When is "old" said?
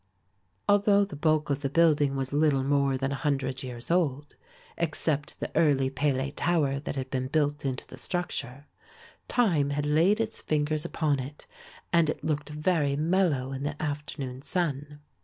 3.91-4.35